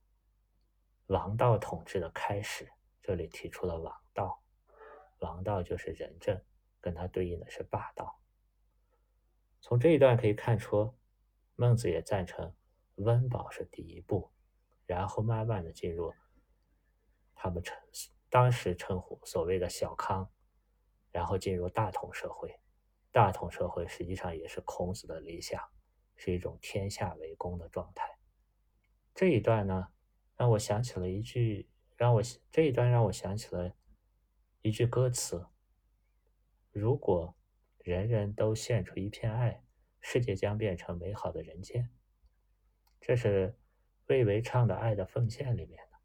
[1.07, 2.73] 王道统治的开始。
[3.01, 4.42] 这里提出了王道，
[5.21, 6.44] 王道就是仁政，
[6.81, 8.21] 跟它对应的是霸道。
[9.61, 10.94] 从这一段可以看出，
[11.57, 12.55] 孟子也赞成
[12.97, 14.31] 温饱是第一步，
[14.87, 16.12] 然后慢慢的进入
[17.35, 17.77] 他们称
[18.29, 20.31] 当时称呼所谓的小康。
[21.11, 22.61] 然后进入大同社会，
[23.11, 25.59] 大同社会实际上也是孔子的理想，
[26.14, 28.18] 是一种天下为公的状态。
[29.14, 29.88] 这一段呢，
[30.37, 31.66] 让我想起了一句，
[31.97, 33.75] 让我这一段让我想起了
[34.61, 35.47] 一句歌词：
[36.71, 37.35] 如果
[37.88, 39.64] 人人都献出一片爱，
[40.03, 41.88] 世界将变成美好的人间。
[43.01, 43.59] 这是
[44.09, 45.96] 魏为唱的《爱的奉献》里面的，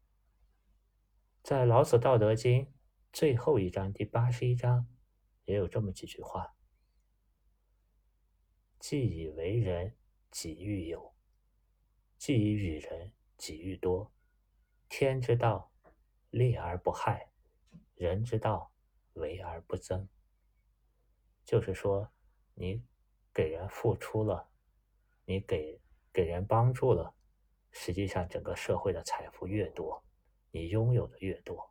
[1.42, 2.64] 在老子《道德经》
[3.12, 4.88] 最后一章第八十一章。
[5.44, 6.56] 也有这么几句话
[8.80, 9.94] ：“既以为人，
[10.30, 11.12] 己欲有；
[12.16, 14.10] 既以与人，己欲多。
[14.88, 15.70] 天之道，
[16.30, 17.28] 利而不害；
[17.94, 18.72] 人之道，
[19.12, 20.08] 为而不争。”
[21.44, 22.10] 就是说，
[22.54, 22.82] 你
[23.32, 24.48] 给人付出了，
[25.24, 25.80] 你给
[26.12, 27.14] 给人帮助了，
[27.70, 30.04] 实际上整个社会的财富越多，
[30.50, 31.70] 你拥有的越多。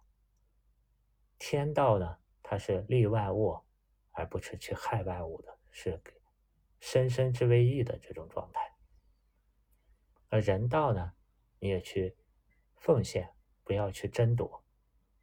[1.38, 2.20] 天道呢？
[2.46, 3.58] 它是利万物，
[4.12, 6.14] 而不是去害万物的，是给
[6.80, 8.76] 生生之为义的这种状态。
[10.28, 11.14] 而人道呢，
[11.60, 12.16] 你也去
[12.76, 13.34] 奉献，
[13.64, 14.64] 不要去争夺，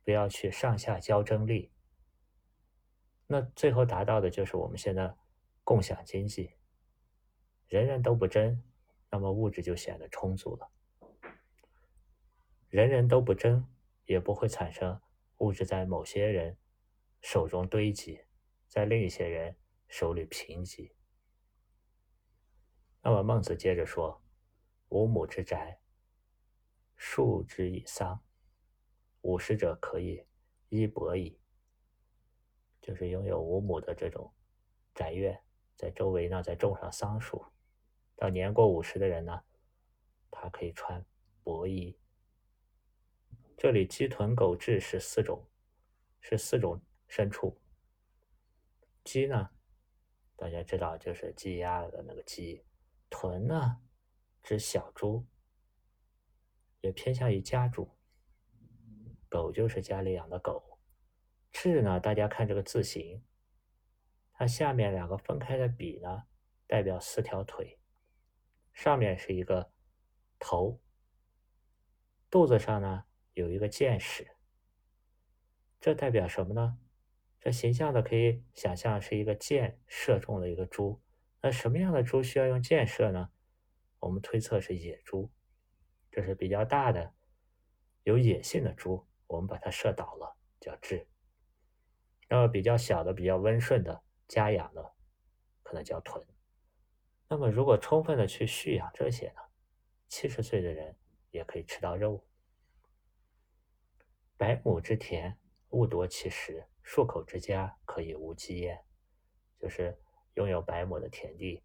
[0.02, 1.70] 不要去上下交争利。
[3.32, 5.14] 那最后达到的就是我们现在
[5.62, 6.50] 共享经济，
[7.68, 8.60] 人人都不争，
[9.08, 10.68] 那么物质就显得充足了。
[12.70, 13.64] 人人都不争，
[14.04, 15.00] 也不会产生
[15.38, 16.58] 物质在某些人。
[17.20, 18.20] 手中堆积，
[18.66, 20.90] 在另一些人手里贫瘠。
[23.02, 24.24] 那么孟子接着说
[24.90, 25.78] ：“五亩之宅，
[26.96, 28.24] 数之以桑，
[29.20, 30.26] 五十者可以
[30.70, 31.39] 衣帛矣。”
[32.80, 34.32] 就是拥有五亩的这种
[34.94, 35.42] 宅院，
[35.76, 37.44] 在周围呢再种上桑树，
[38.16, 39.42] 到年过五十的人呢，
[40.30, 41.04] 他可以穿
[41.42, 41.98] 薄衣。
[43.56, 45.46] 这里鸡豚狗彘是四种，
[46.20, 46.80] 是四种。
[47.12, 47.60] 牲畜，
[49.02, 49.50] 鸡呢？
[50.36, 52.64] 大家知道就是鸡鸭的那个鸡。
[53.10, 53.82] 豚呢，
[54.44, 55.26] 指小猪，
[56.82, 57.90] 也偏向于家猪。
[59.28, 60.69] 狗就是家里养的狗。
[61.52, 62.00] 彘呢？
[62.00, 63.22] 大家看这个字形，
[64.32, 66.24] 它下面两个分开的笔呢，
[66.66, 67.78] 代表四条腿，
[68.72, 69.72] 上面是一个
[70.38, 70.80] 头，
[72.30, 74.36] 肚子上呢有一个箭矢，
[75.80, 76.78] 这代表什么呢？
[77.38, 81.02] 这形象的可以想象是一个箭射中了一个猪，
[81.40, 83.30] 那什么样的猪需要用箭射呢？
[83.98, 85.30] 我们推测是野猪，
[86.10, 87.12] 这是比较大的、
[88.04, 91.06] 有野性的猪，我们把它射倒了叫雉。
[92.30, 94.94] 那么比较小的、比较温顺的家养的，
[95.62, 96.26] 可能叫豚。
[97.28, 99.42] 那么如果充分的去蓄养这些呢，
[100.08, 100.96] 七十岁的人
[101.30, 102.24] 也可以吃到肉。
[104.38, 105.36] 百亩之田，
[105.68, 106.66] 勿夺其实。
[106.82, 108.84] 数口之家可以无饥焉，
[109.60, 109.96] 就是
[110.34, 111.62] 拥有百亩的田地，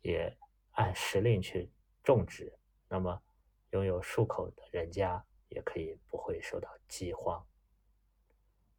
[0.00, 0.36] 也
[0.72, 1.70] 按时令去
[2.02, 2.58] 种植，
[2.88, 3.22] 那么
[3.70, 7.46] 拥有数口的人家也可以不会受到饥荒。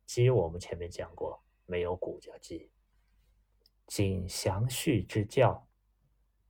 [0.10, 2.72] 鸡我们前面讲过，没有骨叫鸡。
[3.86, 5.68] 谨详序之教，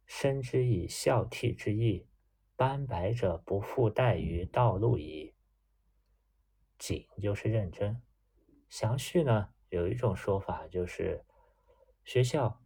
[0.05, 2.07] 深之以孝悌之义，
[2.55, 5.35] 斑白者不复待于道路矣。
[6.77, 8.01] 谨就是认真。
[8.69, 11.25] 详序呢，有一种说法就是
[12.05, 12.61] 学校，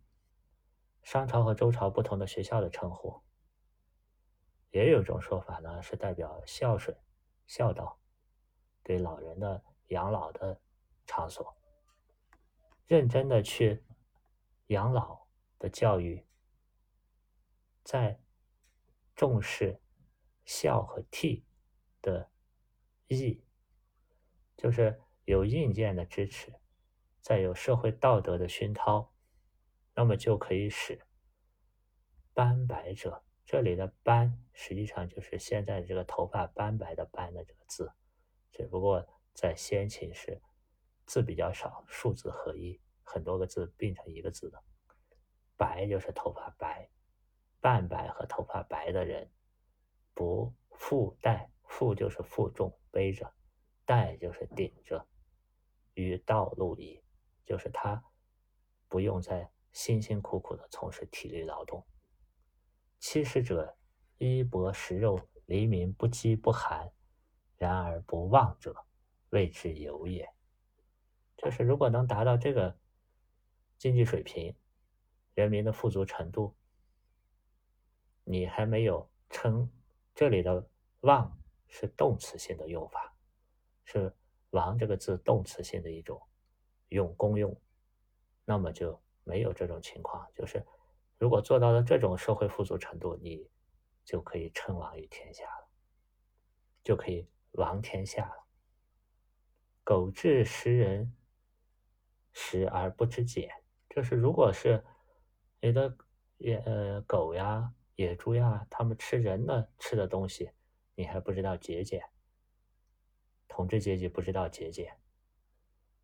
[1.01, 3.23] 商朝和周朝不同的学校的称呼；
[4.69, 6.95] 也有一种说法呢，是代表孝顺、
[7.47, 7.99] 孝道，
[8.83, 10.61] 对老人的养老的
[11.05, 11.55] 场所，
[12.85, 13.83] 认真的去
[14.67, 15.27] 养老
[15.59, 16.25] 的教育，
[17.83, 18.19] 在
[19.15, 19.81] 重视
[20.45, 21.43] 孝和悌
[22.01, 22.29] 的
[23.07, 23.43] 义，
[24.57, 24.99] 就是。
[25.25, 26.53] 有硬件的支持，
[27.21, 29.13] 再有社会道德的熏陶，
[29.95, 30.99] 那么就可以使
[32.33, 37.93] 斑白者，这里的斑实际上就是现在这个头发斑白的斑的这个字，
[38.51, 40.41] 只不过在先秦时
[41.05, 44.63] 字比较少，数字合一，很多个字并成一个字的。
[45.55, 46.89] 白就是头发白，
[47.59, 49.31] 半白和头发白的人，
[50.13, 53.33] 不负带，负就是负重背着，
[53.85, 55.07] 带就是顶着，
[55.93, 57.03] 于道路矣，
[57.45, 58.03] 就是他
[58.87, 61.85] 不用再辛辛苦苦的从事体力劳动。
[62.99, 63.77] 七十者，
[64.17, 66.91] 衣薄食肉，黎民不饥不寒，
[67.57, 68.85] 然而不忘者，
[69.29, 70.33] 谓之有也。
[71.43, 72.77] 就是如果能达到这个
[73.77, 74.55] 经济水平，
[75.33, 76.55] 人民的富足程度，
[78.23, 79.69] 你还没有称
[80.15, 80.69] 这里的
[81.01, 81.37] “忘”
[81.67, 83.13] 是动词性的用法，
[83.83, 84.15] 是
[84.51, 86.21] “王”这个字动词性的一种
[86.87, 87.59] 用功用，
[88.45, 90.25] 那么就没有这种情况。
[90.33, 90.65] 就是
[91.17, 93.49] 如果做到了这种社会富足程度，你
[94.05, 95.67] 就可以称王于天下了，
[96.81, 98.47] 就可以王天下了。
[99.83, 101.13] 狗彘食人，
[102.33, 103.49] 食而不知俭，
[103.89, 104.83] 就是如果是
[105.61, 105.95] 你的
[106.37, 110.51] 野呃狗呀、野猪呀，它们吃人的吃的东西，
[110.95, 112.03] 你还不知道节俭。
[113.47, 114.97] 统治阶级不知道节俭，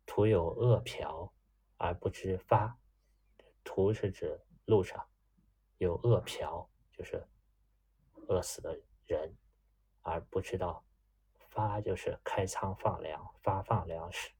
[0.06, 1.30] 徒有饿殍
[1.76, 2.78] 而不知发。
[3.64, 5.04] 徒是指路上
[5.78, 7.26] 有饿殍，就是
[8.28, 9.36] 饿死的人，
[10.02, 10.84] 而不知道
[11.48, 14.30] 发就是开仓放粮、发放粮食。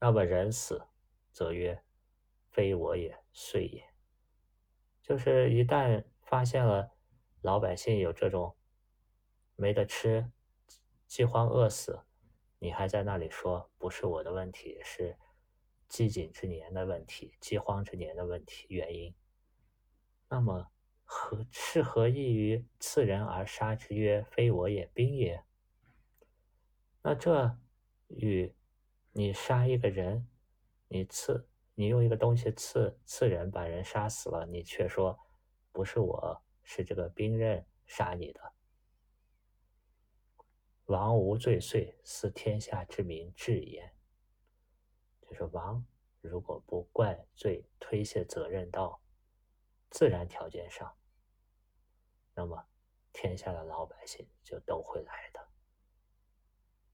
[0.00, 0.86] 那么人死，
[1.32, 1.82] 则曰
[2.50, 3.84] ：“非我也，遂也。”
[5.02, 6.90] 就是一旦发现了
[7.40, 8.56] 老百姓有这种
[9.56, 10.30] 没得吃、
[11.06, 12.02] 饥荒饿死，
[12.58, 15.16] 你还在那里说不是我的问题，是
[15.88, 19.14] 饥馑之年的问题、饥荒之年的问题原因，
[20.28, 20.70] 那么
[21.02, 25.42] 何是何异于刺人而杀之曰：“非我也，兵也。”
[27.02, 27.56] 那这
[28.08, 28.54] 与
[29.18, 30.28] 你杀一个人，
[30.86, 35.18] 你刺你用一个东西刺刺人，把人杀死了，你却说
[35.72, 38.52] 不是我，是这个兵刃杀你的。
[40.84, 43.92] 王无罪遂，是天下之民至焉。
[45.22, 45.84] 就是王
[46.20, 49.02] 如果不怪罪、推卸责任到
[49.90, 50.96] 自然条件上，
[52.34, 52.68] 那么
[53.12, 55.44] 天下的老百姓就都会来的。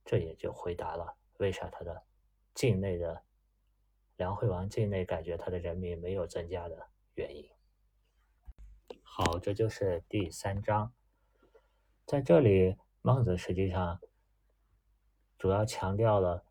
[0.03, 1.15] 这也就回答了。
[1.37, 2.03] 为啥他的
[2.55, 3.23] 境内的
[4.15, 7.47] 梁惠王境内感觉他的人民没有增加的原因？
[9.03, 10.93] 好，这就是第三章。
[12.05, 13.99] 在这里，孟子实际上
[15.37, 16.45] 主要强调了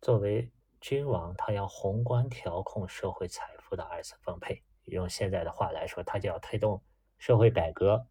[0.00, 0.50] 作为
[0.80, 4.64] 君王，他要宏观调控社会财富的二次分配。
[4.86, 6.82] 用现在的话来说，他就要推动
[7.18, 8.08] 社会改革，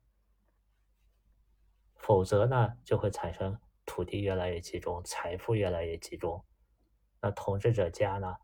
[1.95, 3.59] 否则呢，就会产生。
[3.83, 6.45] 土地越来越集中，财富越来越集中，
[7.21, 8.35] 那统治者家呢？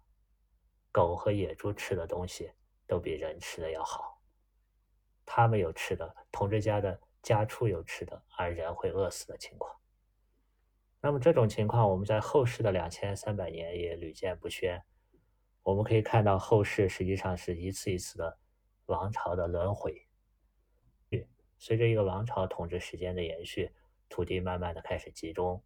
[0.91, 2.51] 狗和野猪吃的东西
[2.87, 4.21] 都比人吃的要好，
[5.25, 9.75] 他们有吃的，统治家的家畜有吃的，而人会饿死的情况。
[11.01, 14.83] 那么这种情况，我们在后世的两千三百年也屡见不鲜。
[15.61, 18.39] 我们可以看到，后世实际上是一次一次的
[18.85, 20.07] 王朝的轮回，
[21.57, 23.71] 随着一个王朝统治时间的延续。
[24.09, 25.61] 土地慢慢的开始集中，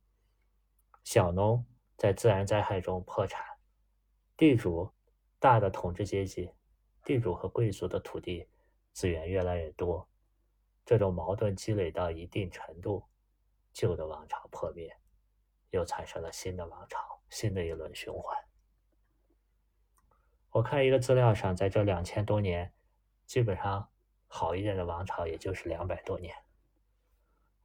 [1.03, 1.63] 小农
[2.01, 3.45] 在自然灾害中破产，
[4.35, 4.91] 地主
[5.37, 6.51] 大的统治阶级，
[7.05, 8.49] 地主和贵族的土地
[8.91, 10.09] 资源越来越多，
[10.83, 13.03] 这种矛盾积累到一定程度，
[13.71, 14.97] 旧的王朝破灭，
[15.69, 18.35] 又产生了新的王朝，新的一轮循环。
[20.49, 22.73] 我看一个资料上，在这两千多年，
[23.27, 23.87] 基本上
[24.25, 26.35] 好一点的王朝也就是两百多年。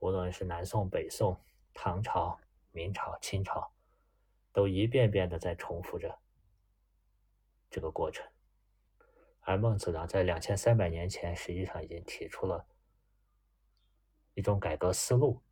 [0.01, 2.39] 无论是南宋、北宋、唐朝、
[2.72, 3.72] 明朝、清朝，
[4.57, 6.18] 都一遍遍的在重复着
[7.68, 8.26] 这个过程。
[9.40, 12.66] 而孟子呢，在两千三百年前，实际上已经提出了
[14.32, 15.42] 一种改革思路。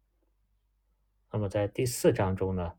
[1.30, 2.78] 那么在第四章中呢，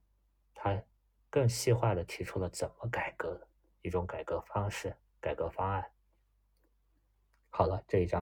[0.55, 0.81] 他
[1.29, 3.47] 更细化的提出了怎么改革
[3.83, 5.91] 一种改革方式、改革方案。
[7.51, 8.19] 好了，这一章。